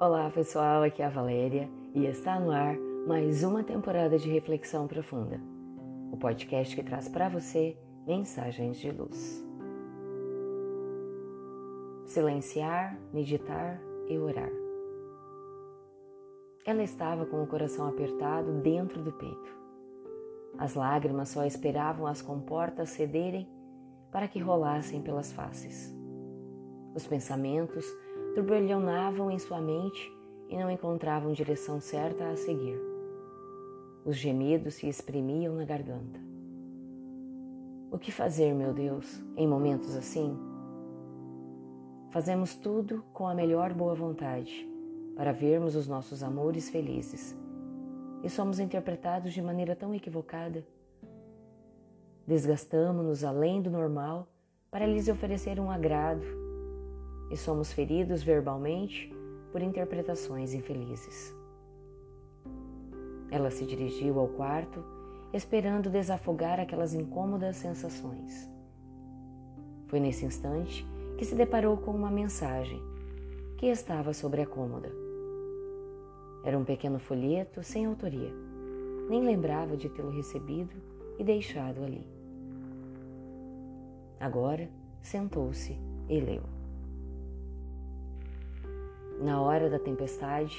Olá 0.00 0.30
pessoal, 0.30 0.84
aqui 0.84 1.02
é 1.02 1.06
a 1.06 1.10
Valéria 1.10 1.68
e 1.92 2.06
está 2.06 2.38
no 2.38 2.52
ar 2.52 2.78
mais 3.04 3.42
uma 3.42 3.64
temporada 3.64 4.16
de 4.16 4.30
Reflexão 4.30 4.86
Profunda, 4.86 5.40
o 6.12 6.16
podcast 6.16 6.76
que 6.76 6.84
traz 6.84 7.08
para 7.08 7.28
você 7.28 7.76
mensagens 8.06 8.76
de 8.76 8.92
luz. 8.92 9.44
Silenciar, 12.06 12.96
meditar 13.12 13.82
e 14.06 14.16
orar. 14.16 14.52
Ela 16.64 16.84
estava 16.84 17.26
com 17.26 17.42
o 17.42 17.48
coração 17.48 17.88
apertado 17.88 18.52
dentro 18.60 19.02
do 19.02 19.10
peito. 19.10 19.58
As 20.58 20.76
lágrimas 20.76 21.30
só 21.30 21.44
esperavam 21.44 22.06
as 22.06 22.22
comportas 22.22 22.90
cederem 22.90 23.48
para 24.12 24.28
que 24.28 24.38
rolassem 24.38 25.02
pelas 25.02 25.32
faces. 25.32 25.92
Os 26.94 27.04
pensamentos 27.04 27.84
turbilhonavam 28.38 29.32
em 29.32 29.38
sua 29.38 29.60
mente 29.60 30.16
e 30.48 30.56
não 30.56 30.70
encontravam 30.70 31.32
direção 31.32 31.80
certa 31.80 32.28
a 32.28 32.36
seguir. 32.36 32.80
Os 34.04 34.16
gemidos 34.16 34.74
se 34.74 34.88
exprimiam 34.88 35.56
na 35.56 35.64
garganta. 35.64 36.20
O 37.90 37.98
que 37.98 38.12
fazer, 38.12 38.54
meu 38.54 38.72
Deus, 38.72 39.20
em 39.36 39.44
momentos 39.44 39.96
assim? 39.96 40.38
Fazemos 42.10 42.54
tudo 42.54 43.02
com 43.12 43.26
a 43.26 43.34
melhor 43.34 43.74
boa 43.74 43.96
vontade 43.96 44.68
para 45.16 45.32
vermos 45.32 45.74
os 45.74 45.88
nossos 45.88 46.22
amores 46.22 46.70
felizes 46.70 47.36
e 48.22 48.30
somos 48.30 48.60
interpretados 48.60 49.32
de 49.32 49.42
maneira 49.42 49.74
tão 49.74 49.92
equivocada. 49.92 50.64
Desgastamos-nos 52.24 53.24
além 53.24 53.60
do 53.60 53.68
normal 53.68 54.28
para 54.70 54.86
lhes 54.86 55.08
oferecer 55.08 55.58
um 55.58 55.72
agrado 55.72 56.47
e 57.30 57.36
somos 57.36 57.72
feridos 57.72 58.22
verbalmente 58.22 59.12
por 59.52 59.62
interpretações 59.62 60.54
infelizes. 60.54 61.34
Ela 63.30 63.50
se 63.50 63.64
dirigiu 63.66 64.18
ao 64.18 64.28
quarto, 64.28 64.82
esperando 65.32 65.90
desafogar 65.90 66.58
aquelas 66.58 66.94
incômodas 66.94 67.56
sensações. 67.56 68.48
Foi 69.86 70.00
nesse 70.00 70.24
instante 70.24 70.86
que 71.16 71.24
se 71.24 71.34
deparou 71.34 71.76
com 71.76 71.90
uma 71.90 72.10
mensagem 72.10 72.80
que 73.58 73.66
estava 73.66 74.12
sobre 74.12 74.40
a 74.40 74.46
cômoda. 74.46 74.90
Era 76.44 76.56
um 76.56 76.64
pequeno 76.64 76.98
folheto 76.98 77.62
sem 77.62 77.86
autoria. 77.86 78.32
Nem 79.08 79.24
lembrava 79.24 79.76
de 79.76 79.88
tê-lo 79.88 80.10
recebido 80.10 80.76
e 81.18 81.24
deixado 81.24 81.82
ali. 81.82 82.06
Agora 84.20 84.68
sentou-se 85.02 85.76
e 86.08 86.20
leu. 86.20 86.57
Na 89.20 89.42
hora 89.42 89.68
da 89.68 89.80
tempestade, 89.80 90.56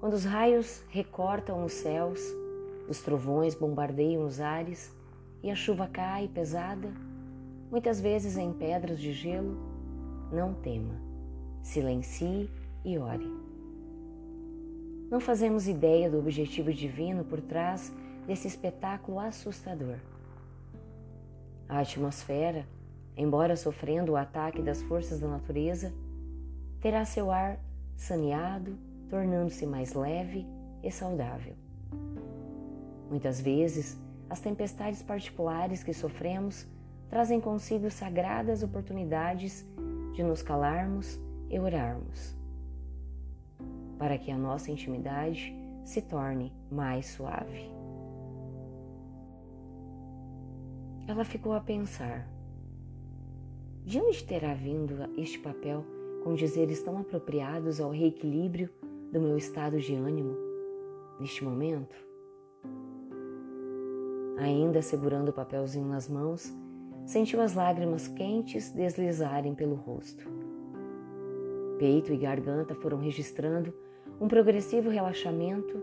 quando 0.00 0.14
os 0.14 0.24
raios 0.24 0.82
recortam 0.88 1.64
os 1.64 1.72
céus, 1.72 2.20
os 2.88 3.00
trovões 3.00 3.54
bombardeiam 3.54 4.26
os 4.26 4.40
ares 4.40 4.92
e 5.42 5.50
a 5.50 5.54
chuva 5.54 5.86
cai 5.86 6.26
pesada, 6.26 6.92
muitas 7.70 8.00
vezes 8.00 8.36
em 8.36 8.52
pedras 8.52 8.98
de 8.98 9.12
gelo, 9.12 9.56
não 10.32 10.54
tema, 10.54 10.94
silencie 11.62 12.50
e 12.84 12.98
ore. 12.98 13.30
Não 15.08 15.20
fazemos 15.20 15.68
ideia 15.68 16.10
do 16.10 16.18
objetivo 16.18 16.72
divino 16.72 17.24
por 17.24 17.40
trás 17.40 17.94
desse 18.26 18.48
espetáculo 18.48 19.20
assustador. 19.20 19.98
A 21.68 21.78
atmosfera, 21.78 22.66
embora 23.16 23.54
sofrendo 23.54 24.12
o 24.12 24.16
ataque 24.16 24.60
das 24.60 24.82
forças 24.82 25.20
da 25.20 25.28
natureza, 25.28 25.92
terá 26.80 27.04
seu 27.04 27.30
ar 27.30 27.56
saneado, 27.96 28.76
tornando-se 29.08 29.66
mais 29.66 29.94
leve 29.94 30.46
e 30.82 30.90
saudável. 30.90 31.54
Muitas 33.08 33.40
vezes, 33.40 33.98
as 34.28 34.40
tempestades 34.40 35.02
particulares 35.02 35.82
que 35.82 35.94
sofremos 35.94 36.66
trazem 37.08 37.40
consigo 37.40 37.90
sagradas 37.90 38.62
oportunidades 38.62 39.64
de 40.14 40.22
nos 40.22 40.42
calarmos 40.42 41.18
e 41.48 41.58
orarmos, 41.58 42.36
para 43.98 44.18
que 44.18 44.30
a 44.30 44.38
nossa 44.38 44.70
intimidade 44.70 45.54
se 45.84 46.00
torne 46.02 46.52
mais 46.70 47.06
suave. 47.06 47.70
Ela 51.06 51.24
ficou 51.24 51.52
a 51.52 51.60
pensar: 51.60 52.26
de 53.84 54.00
onde 54.00 54.24
terá 54.24 54.54
vindo 54.54 54.94
este 55.18 55.38
papel 55.38 55.84
com 56.24 56.34
dizeres 56.34 56.82
tão 56.82 56.98
apropriados 56.98 57.80
ao 57.80 57.90
reequilíbrio 57.90 58.70
do 59.12 59.20
meu 59.20 59.36
estado 59.36 59.78
de 59.78 59.94
ânimo 59.94 60.34
neste 61.20 61.44
momento? 61.44 61.94
Ainda 64.38 64.80
segurando 64.80 65.28
o 65.28 65.32
papelzinho 65.32 65.86
nas 65.86 66.08
mãos, 66.08 66.50
sentiu 67.06 67.42
as 67.42 67.54
lágrimas 67.54 68.08
quentes 68.08 68.70
deslizarem 68.70 69.54
pelo 69.54 69.74
rosto. 69.74 70.24
Peito 71.78 72.12
e 72.12 72.16
garganta 72.16 72.74
foram 72.74 72.98
registrando 72.98 73.72
um 74.18 74.26
progressivo 74.26 74.88
relaxamento 74.88 75.80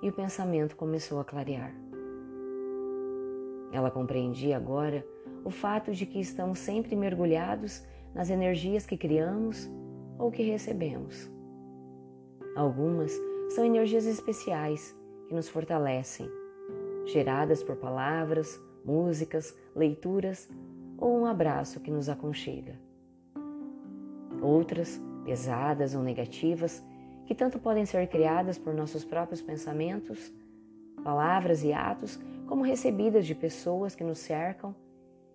e 0.00 0.08
o 0.08 0.12
pensamento 0.12 0.76
começou 0.76 1.18
a 1.18 1.24
clarear. 1.24 1.74
Ela 3.72 3.90
compreendia 3.90 4.56
agora 4.56 5.04
o 5.44 5.50
fato 5.50 5.92
de 5.92 6.06
que 6.06 6.20
estamos 6.20 6.60
sempre 6.60 6.94
mergulhados 6.94 7.82
nas 8.14 8.30
energias 8.30 8.86
que 8.86 8.96
criamos 8.96 9.70
ou 10.18 10.30
que 10.30 10.42
recebemos. 10.42 11.30
Algumas 12.54 13.12
são 13.50 13.64
energias 13.64 14.04
especiais 14.06 14.96
que 15.28 15.34
nos 15.34 15.48
fortalecem, 15.48 16.28
geradas 17.06 17.62
por 17.62 17.76
palavras, 17.76 18.60
músicas, 18.84 19.56
leituras 19.74 20.48
ou 20.98 21.20
um 21.20 21.26
abraço 21.26 21.80
que 21.80 21.90
nos 21.90 22.08
aconchega. 22.08 22.78
Outras, 24.40 25.00
pesadas 25.24 25.94
ou 25.94 26.02
negativas, 26.02 26.84
que 27.26 27.34
tanto 27.34 27.58
podem 27.58 27.86
ser 27.86 28.06
criadas 28.08 28.58
por 28.58 28.74
nossos 28.74 29.04
próprios 29.04 29.40
pensamentos, 29.40 30.32
palavras 31.02 31.62
e 31.62 31.72
atos, 31.72 32.18
como 32.46 32.64
recebidas 32.64 33.26
de 33.26 33.34
pessoas 33.34 33.94
que 33.94 34.04
nos 34.04 34.18
cercam 34.18 34.74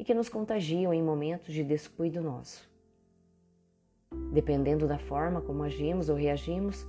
e 0.00 0.04
que 0.04 0.14
nos 0.14 0.30
contagiam 0.30 0.94
em 0.94 1.02
momentos 1.02 1.52
de 1.52 1.62
descuido 1.62 2.22
nosso. 2.22 2.66
Dependendo 4.32 4.88
da 4.88 4.98
forma 4.98 5.42
como 5.42 5.62
agimos 5.62 6.08
ou 6.08 6.16
reagimos, 6.16 6.86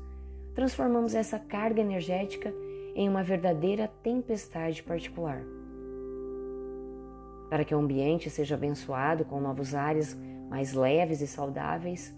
transformamos 0.56 1.14
essa 1.14 1.38
carga 1.38 1.82
energética 1.82 2.54
em 2.96 3.10
uma 3.10 3.22
verdadeira 3.22 3.92
tempestade 4.02 4.82
particular. 4.82 5.44
Para 7.50 7.66
que 7.66 7.76
o 7.76 7.80
ambiente 7.80 8.30
seja 8.30 8.56
abençoado 8.56 9.26
com 9.26 9.42
novos 9.42 9.76
ares 9.76 10.18
mais 10.50 10.72
leves 10.72 11.20
e 11.20 11.28
saudáveis, 11.28 12.16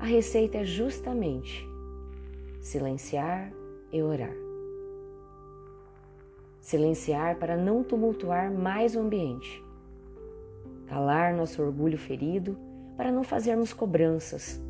a 0.00 0.04
receita 0.04 0.58
é 0.58 0.64
justamente 0.64 1.64
silenciar 2.60 3.52
e 3.92 4.02
orar. 4.02 4.34
Silenciar 6.60 7.36
para 7.36 7.56
não 7.56 7.84
tumultuar 7.84 8.50
mais 8.50 8.96
o 8.96 8.98
ambiente 8.98 9.64
calar 10.86 11.34
nosso 11.34 11.62
orgulho 11.62 11.98
ferido 11.98 12.58
para 12.96 13.12
não 13.12 13.22
fazermos 13.22 13.72
cobranças 13.72 14.60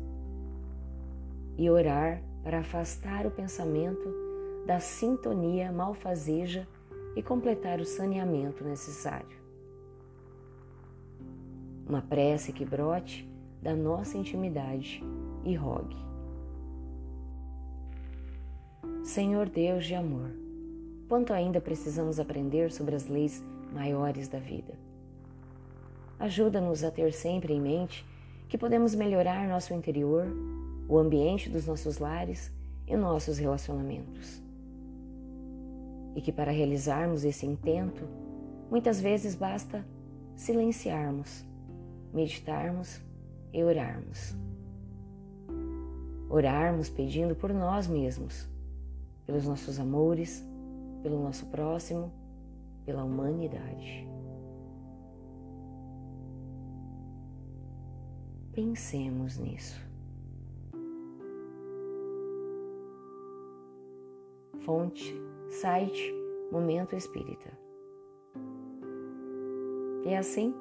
e 1.57 1.69
orar 1.69 2.21
para 2.43 2.59
afastar 2.59 3.25
o 3.25 3.31
pensamento 3.31 4.13
da 4.65 4.79
sintonia 4.79 5.71
malfazeja 5.71 6.67
e 7.15 7.23
completar 7.23 7.79
o 7.79 7.85
saneamento 7.85 8.63
necessário. 8.63 9.37
Uma 11.87 12.01
prece 12.01 12.51
que 12.51 12.65
brote 12.65 13.27
da 13.61 13.75
nossa 13.75 14.17
intimidade 14.17 15.03
e 15.43 15.55
rogue. 15.55 15.95
Senhor 19.03 19.49
Deus 19.49 19.85
de 19.85 19.95
amor, 19.95 20.29
quanto 21.07 21.33
ainda 21.33 21.61
precisamos 21.61 22.19
aprender 22.19 22.71
sobre 22.71 22.93
as 22.93 23.07
leis 23.07 23.43
maiores 23.73 24.27
da 24.27 24.37
vida. 24.37 24.86
Ajuda-nos 26.19 26.83
a 26.83 26.89
ter 26.89 27.13
sempre 27.13 27.53
em 27.53 27.61
mente 27.61 28.05
que 28.49 28.57
podemos 28.57 28.95
melhorar 28.95 29.47
nosso 29.47 29.73
interior, 29.73 30.25
o 30.87 30.97
ambiente 30.97 31.49
dos 31.49 31.67
nossos 31.67 31.99
lares 31.99 32.51
e 32.87 32.95
nossos 32.95 33.37
relacionamentos. 33.37 34.41
E 36.15 36.21
que 36.21 36.31
para 36.31 36.51
realizarmos 36.51 37.23
esse 37.23 37.45
intento, 37.45 38.03
muitas 38.71 38.99
vezes 38.99 39.35
basta 39.35 39.85
silenciarmos, 40.35 41.45
meditarmos 42.13 42.99
e 43.53 43.63
orarmos. 43.63 44.35
Orarmos 46.29 46.89
pedindo 46.89 47.35
por 47.35 47.53
nós 47.53 47.87
mesmos, 47.87 48.47
pelos 49.25 49.45
nossos 49.45 49.79
amores, 49.79 50.43
pelo 51.03 51.21
nosso 51.21 51.45
próximo, 51.47 52.11
pela 52.85 53.03
humanidade. 53.03 54.16
Pensemos 58.57 59.37
nisso. 59.37 59.79
Fonte, 64.65 65.13
site, 65.47 66.11
momento 66.51 66.95
espírita. 66.95 67.51
E 70.07 70.15
assim, 70.15 70.55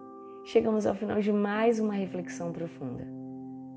chegamos 0.45 0.85
ao 0.87 0.95
final 0.95 1.23
de 1.23 1.33
mais 1.33 1.81
uma 1.81 1.95
reflexão 1.95 2.53
profunda. 2.53 3.09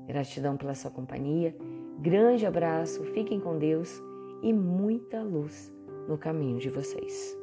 Gratidão 0.06 0.54
pela 0.54 0.74
sua 0.74 0.90
companhia, 0.90 1.56
grande 1.98 2.44
abraço, 2.44 3.02
fiquem 3.14 3.40
com 3.40 3.56
Deus 3.56 4.02
e 4.42 4.52
muita 4.52 5.22
luz 5.22 5.72
no 6.06 6.18
caminho 6.18 6.58
de 6.58 6.68
vocês. 6.68 7.39